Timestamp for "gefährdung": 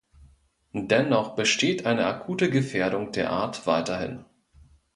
2.49-3.11